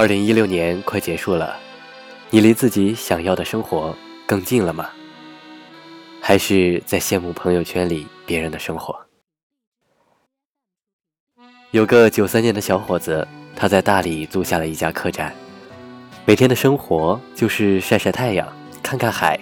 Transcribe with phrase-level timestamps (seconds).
[0.00, 1.58] 二零一六年快结束了，
[2.30, 3.94] 你离自己想要的生活
[4.24, 4.88] 更近了吗？
[6.22, 8.98] 还是在羡慕朋友圈里别人的生活？
[11.72, 15.34] 有个九三年的小伙子，他在大理租下了一家客栈，
[16.24, 18.50] 每天的生活就是晒晒太阳、
[18.82, 19.38] 看看海，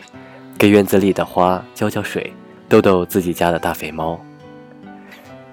[0.58, 2.32] 给院子里的花浇浇水，
[2.68, 4.20] 逗逗自己家的大肥猫。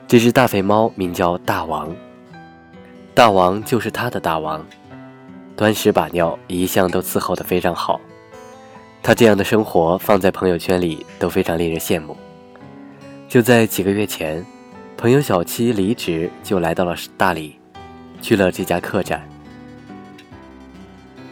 [0.07, 1.95] 这只大肥猫名叫大王，
[3.13, 4.65] 大王就是他的大王。
[5.55, 7.99] 端屎把尿一向都伺候得非常好，
[9.01, 12.15] 他这样的生活放在朋友圈里都非常令人羡慕。
[13.29, 14.45] 就在几个月前，
[14.97, 17.55] 朋友小七离职就来到了大理，
[18.21, 19.25] 去了这家客栈。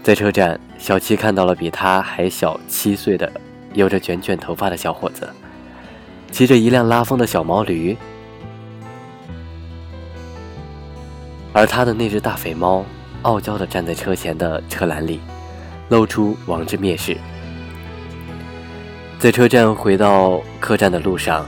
[0.02, 3.30] 在车站，小七看到了比他还小七岁的、
[3.74, 5.30] 有着卷卷头发的小伙子，
[6.32, 7.96] 骑着一辆拉风的小毛驴，
[11.52, 12.86] 而他的那只大肥猫。
[13.24, 15.20] 傲娇地站在车前的车篮里，
[15.90, 17.18] 露出王之蔑视。
[19.18, 21.46] 在车站回到客栈的路上，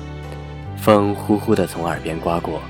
[0.78, 2.62] 风呼呼地从耳边刮过，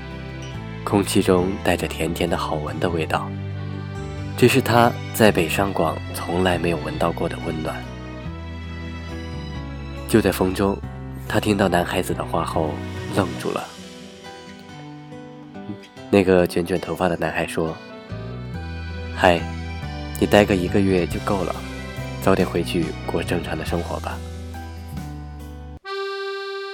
[0.82, 3.28] 空气中带着甜甜的好闻的味道。
[4.36, 7.76] 这是他在北上广从来没有闻到过的温暖。
[10.08, 10.76] 就在风中，
[11.28, 12.70] 他听到男孩子的话后
[13.14, 13.64] 愣住了。
[16.10, 17.72] 那个卷卷头发的男孩说。
[19.18, 19.40] 嗨，
[20.20, 21.56] 你待个一个月就够了，
[22.20, 24.18] 早点回去过正常的生活吧。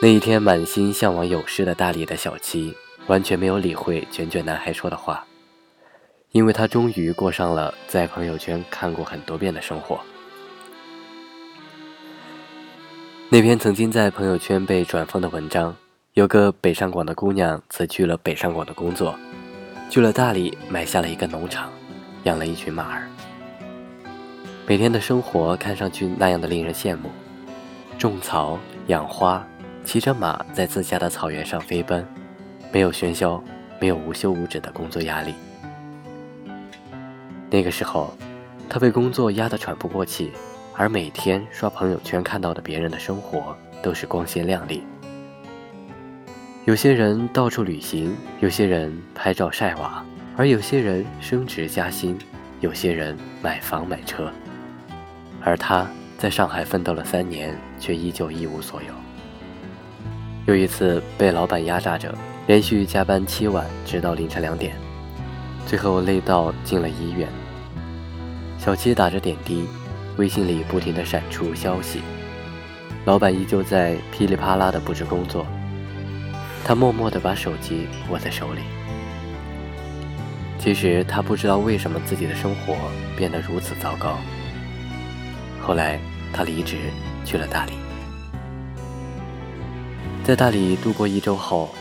[0.00, 2.74] 那一天，满心向往有诗的大理的小七
[3.06, 5.24] 完全没有理会卷卷男孩说的话，
[6.32, 10.00] 因为他终于过上了在朋友圈看过很多遍的生活。
[13.28, 15.76] 那篇曾经在朋友圈被转发的文章，
[16.14, 19.16] 有个北上广的姑娘辞去了北上广的工作，
[19.88, 21.72] 去了大理买下了一个农场。
[22.24, 23.08] 养了一群马儿，
[24.64, 27.10] 每天的生活看上去那样的令人羡慕：
[27.98, 29.44] 种草、养花，
[29.84, 32.06] 骑着马在自家的草原上飞奔，
[32.72, 33.42] 没有喧嚣，
[33.80, 35.34] 没有无休无止的工作压力。
[37.50, 38.16] 那个时候，
[38.68, 40.30] 他被工作压得喘不过气，
[40.74, 44.84] 而每天刷朋友圈看到的别人的生活都是光鲜亮丽。
[46.66, 50.04] 有些人到处旅行，有些人拍照晒娃。
[50.34, 52.18] 而有些人升职加薪，
[52.60, 54.32] 有些人买房买车，
[55.42, 58.88] 而他在上海奋斗了三年，却依旧一无所有。
[60.46, 62.14] 有一次被老板压榨着，
[62.46, 64.74] 连续加班七晚，直到凌晨两点，
[65.66, 67.28] 最后累到进了医院。
[68.58, 69.66] 小七打着点滴，
[70.16, 72.00] 微信里不停地闪出消息，
[73.04, 75.46] 老板依旧在噼里啪啦地布置工作，
[76.64, 78.62] 他默默地把手机握在手里。
[80.62, 82.76] 其实他不知道为什么自己的生活
[83.16, 84.16] 变得如此糟糕。
[85.60, 85.98] 后来
[86.32, 86.76] 他离职
[87.24, 87.72] 去了大理，
[90.22, 91.74] 在大理度过一周后，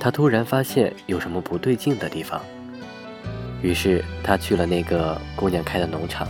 [0.00, 2.42] 他突然发现有什么不对劲的地方。
[3.62, 6.26] 于是他去了那个姑娘开的农场，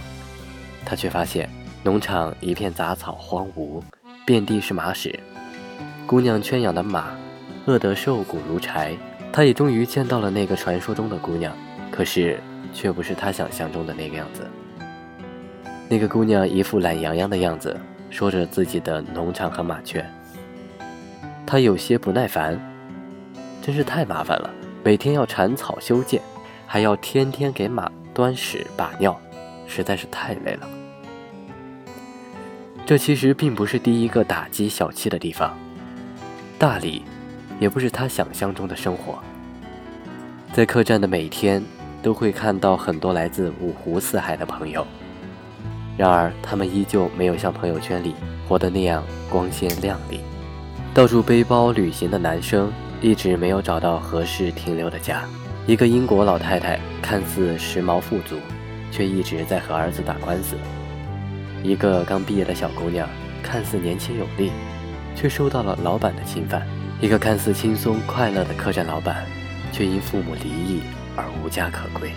[0.85, 1.49] 他却发现
[1.83, 3.83] 农场一片杂草荒芜，
[4.27, 5.19] 遍地是马屎。
[6.07, 7.17] 姑娘圈养的马
[7.65, 8.95] 饿得瘦骨如柴，
[9.37, 11.55] 他也终于见到了那个传说中的姑娘。
[11.91, 12.41] 可是，
[12.73, 14.49] 却不是他想象中的那个样子。
[15.91, 20.03] 那个姑娘一副懒洋洋的样子，说着自己的农场和马圈。
[21.47, 22.59] 他有些不耐烦，
[23.61, 24.51] 真是太麻烦了，
[24.83, 26.23] 每天要铲草修剪，
[26.67, 29.21] 还要天天给马端屎把尿，
[29.67, 30.69] 实在是太累了。
[32.87, 35.55] 这其实并不是第一个打击小七的地方，
[36.59, 37.03] 大理，
[37.59, 39.19] 也不是他想象中的生活。
[40.53, 41.63] 在客栈的每天。
[42.03, 44.87] 都会看到很多来自五湖四海的朋友，
[45.97, 48.15] 然而他们依旧没有像朋友圈里
[48.47, 50.21] 活得那样光鲜亮丽。
[50.95, 55.25] 到处背包旅行的男生一直没有找到合适停留的家。
[55.67, 58.37] 一个英国老太太看似时髦富足，
[58.93, 60.55] 却一直在和儿子打官司。
[61.65, 63.09] 一个刚毕业的小姑娘
[63.43, 64.53] 看似年轻有力，
[65.17, 66.65] 却受到了老板的侵犯。
[67.01, 69.27] 一个看似轻松快乐的客栈老板，
[69.71, 70.81] 却因父母离异。
[71.19, 72.13] 而无家可归，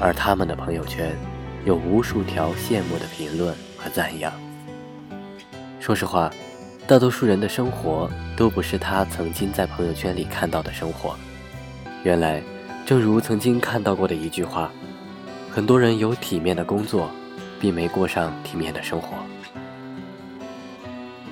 [0.00, 1.16] 而他们的朋友圈
[1.64, 4.32] 有无数条羡慕的评论和赞扬。
[5.78, 6.28] 说实话，
[6.84, 11.14] 大多数人的生活都不是他曾经在朋友圈里看到的生活。
[12.02, 12.42] 原来，
[12.84, 14.68] 正如曾经看到过的一句话：
[15.48, 17.08] 很多人有体面的工作，
[17.60, 19.18] 并没过上体面的生活。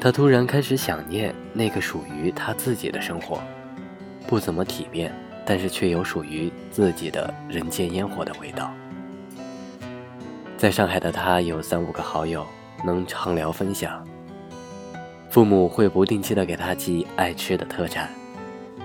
[0.00, 3.40] 他突然开始想念那个属于他自己的生活，
[4.26, 5.12] 不怎么体面。
[5.42, 8.70] 但是却有属于自己的人间烟火的味道。
[10.56, 12.46] 在上海的他有三五个好友，
[12.84, 14.06] 能畅聊分享。
[15.28, 18.10] 父母会不定期的给他寄爱吃的特产，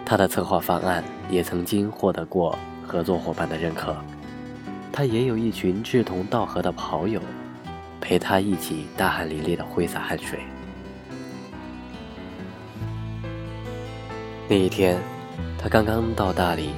[0.03, 3.95] 他的策划方案也曾经获得过合作伙伴的认可。
[4.91, 7.21] 他也有一群志同道合的跑友，
[8.01, 10.39] 陪他一起大汗淋漓的挥洒汗水。
[14.47, 15.01] 那一天，
[15.57, 16.69] 他刚刚到大理，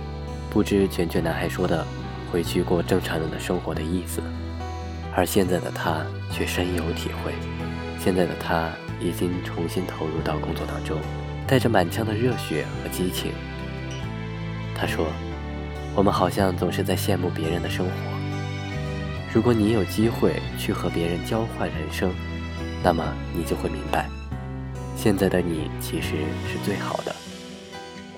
[0.49, 1.85] 不知卷卷男孩说的
[2.31, 4.21] “回去过正常人的生活”的意思，
[5.13, 7.33] 而现在的他却深有体会。
[7.99, 8.71] 现在的他
[9.01, 10.97] 已经重新投入到工作当中，
[11.45, 13.33] 带着满腔的热血和激情。
[14.73, 15.05] 他说
[15.93, 17.91] ：“我们好像总是在羡慕别人的生活。
[19.33, 22.13] 如果你有机会去和别人交换人生，
[22.81, 23.03] 那么
[23.35, 24.07] 你就会明白，
[24.95, 26.15] 现在的你其实
[26.47, 27.13] 是最好的。”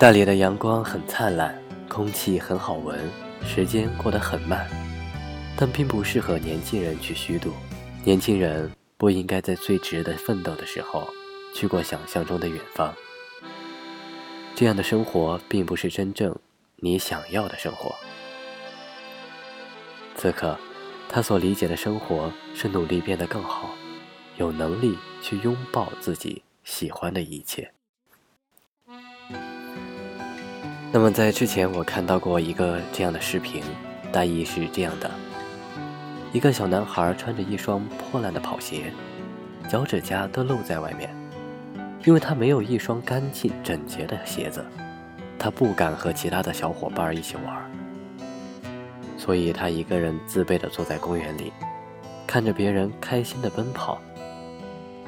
[0.00, 1.54] 大理的阳光很灿烂，
[1.86, 2.98] 空气很好闻，
[3.44, 4.66] 时间过得很慢，
[5.54, 7.52] 但并不适合年轻人去虚度。
[8.02, 11.06] 年轻人不应该在最值得奋斗的时候
[11.54, 12.94] 去过想象中的远方。
[14.54, 16.34] 这样的生活并不是真正
[16.76, 17.94] 你想要的生活。
[20.16, 20.58] 此刻，
[21.10, 23.74] 他所理解的生活是努力变得更好，
[24.38, 27.70] 有能力去拥抱自己喜欢的一切。
[30.92, 33.62] 那么在之前我看到过一个这样的视频，
[34.10, 35.08] 大意是这样的：
[36.32, 38.92] 一个小男孩穿着一双破烂的跑鞋，
[39.68, 41.08] 脚趾甲都露在外面，
[42.04, 44.66] 因为他没有一双干净整洁的鞋子，
[45.38, 47.70] 他不敢和其他的小伙伴一起玩，
[49.16, 51.52] 所以他一个人自卑地坐在公园里，
[52.26, 54.00] 看着别人开心地奔跑。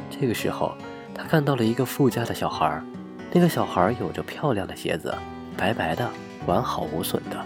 [0.09, 0.77] 这个时候，
[1.13, 2.81] 他看到了一个富家的小孩，
[3.33, 5.13] 那个小孩有着漂亮的鞋子。
[5.57, 6.09] 白白的，
[6.47, 7.37] 完好无损的。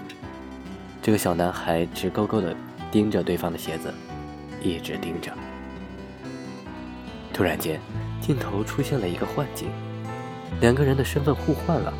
[1.03, 2.55] 这个小男孩直勾勾的
[2.91, 3.93] 盯着对方的鞋子，
[4.61, 5.31] 一直盯着。
[7.33, 7.81] 突然间，
[8.21, 9.69] 镜头出现了一个幻境，
[10.61, 11.93] 两个人的身份互换了。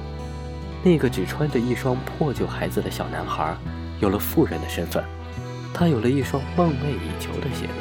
[0.83, 3.57] 那个只穿着一双破旧鞋子的小男孩，
[4.01, 5.05] 有了富人的身份，
[5.75, 7.73] 他有了一双梦寐以求的鞋子。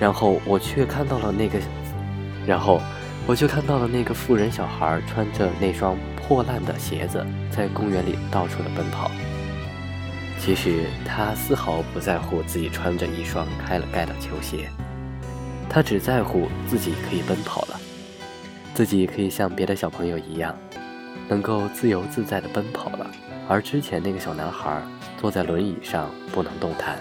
[0.00, 1.58] 然后我却看到了那个，
[2.46, 2.80] 然后
[3.26, 5.96] 我却看到了那个富人小孩穿着那双。
[6.22, 9.10] 破烂的鞋子在公园里到处的奔跑。
[10.38, 14.68] 其实他丝毫不在乎自己穿着一双开了盖的球鞋，
[15.68, 17.80] 他只在乎自己可以奔跑了，
[18.74, 20.56] 自己可以像别的小朋友一样，
[21.28, 23.08] 能够自由自在的奔跑了。
[23.48, 24.82] 而之前那个小男孩
[25.20, 26.98] 坐在轮椅上不能动弹。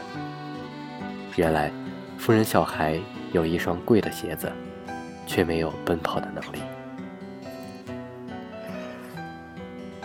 [1.36, 1.72] 原来，
[2.18, 3.00] 富人小孩
[3.32, 4.52] 有一双贵的鞋子，
[5.26, 6.60] 却没有奔跑的能力。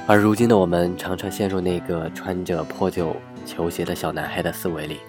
[0.08, 5.00] 而如今的我们，常常陷入那个穿着破旧球鞋的小男孩的思维里。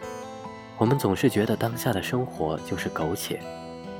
[0.75, 3.39] 我们总是觉得当下的生活就是苟且，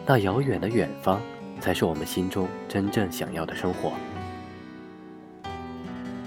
[0.08, 1.22] 那遥远的远方
[1.60, 3.92] 才是我们心中真正想要的生活。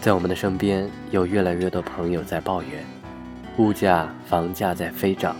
[0.00, 2.84] 在我们的身边，有越来越多朋友在抱怨，
[3.56, 5.34] 物价、房价在飞涨，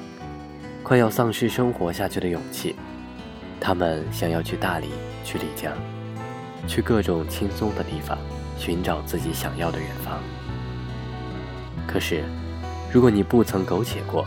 [0.83, 2.75] 快要丧失生活下去的勇气。
[3.61, 4.89] 他们想要去大理，
[5.25, 5.73] 去丽江，
[6.67, 8.19] 去各种轻松的地方。
[8.61, 10.21] 寻找自己想要的远方。
[11.87, 12.23] 可是，
[12.93, 14.27] 如果你不曾苟且过，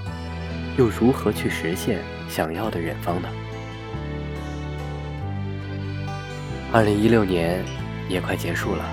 [0.76, 3.30] 又如何去实现想要的远方呢？
[6.72, 7.64] 二零一六年
[8.10, 8.84] 也快结束了，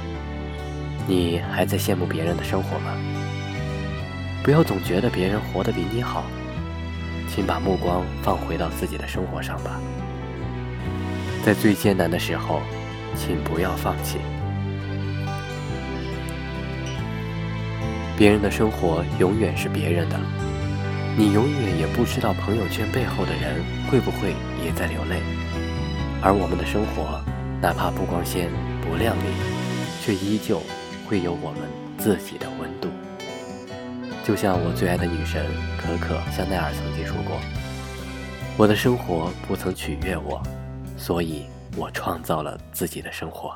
[1.08, 2.94] 你还在羡慕别人的生活吗？
[4.42, 6.26] 不要总觉得别人活得比你好，
[7.28, 9.80] 请把目光放回到自己的生活上吧。
[11.42, 12.60] 在最艰难的时候，
[13.16, 14.18] 请不要放弃。
[18.20, 20.20] 别人的生活永远是别人的，
[21.16, 25.22] 你永远也不知道朋友圈背后的人会不会也在流泪。
[26.20, 27.18] 而我们的生活，
[27.62, 28.50] 哪怕不光鲜
[28.82, 29.22] 不亮丽，
[30.02, 30.60] 却依旧
[31.08, 31.60] 会有我们
[31.96, 32.90] 自己的温度。
[34.22, 35.46] 就像我最爱的女神
[35.78, 37.38] 可可香奈儿曾经说过
[38.58, 40.42] ：“我的生活不曾取悦我，
[40.94, 43.54] 所以我创造了自己的生活。”